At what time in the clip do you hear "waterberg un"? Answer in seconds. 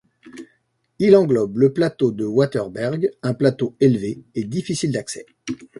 2.25-3.35